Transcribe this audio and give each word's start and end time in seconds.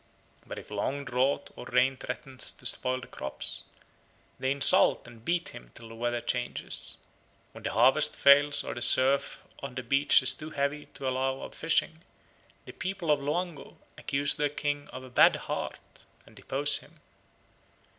But 0.47 0.57
if 0.57 0.71
long 0.71 1.05
drought 1.05 1.51
or 1.55 1.65
rain 1.67 1.95
threatens 1.95 2.51
to 2.53 2.65
spoil 2.65 3.01
the 3.01 3.05
crops, 3.05 3.65
they 4.39 4.51
insult 4.51 5.05
and 5.07 5.23
beat 5.23 5.49
him 5.49 5.69
till 5.75 5.89
the 5.89 5.95
weather 5.95 6.21
changes. 6.21 6.97
When 7.51 7.63
the 7.63 7.73
harvest 7.73 8.15
fails 8.15 8.63
or 8.63 8.73
the 8.73 8.81
surf 8.81 9.43
on 9.61 9.75
the 9.75 9.83
coast 9.83 10.23
is 10.23 10.33
too 10.33 10.49
heavy 10.49 10.87
to 10.95 11.07
allow 11.07 11.41
of 11.41 11.53
fishing, 11.53 12.01
the 12.65 12.71
people 12.73 13.11
of 13.11 13.19
Loango 13.19 13.77
accuse 13.95 14.33
their 14.33 14.49
king 14.49 14.87
of 14.91 15.03
a 15.03 15.09
"bad 15.11 15.35
heart" 15.35 16.07
and 16.25 16.35
depose 16.35 16.77
him. 16.77 16.99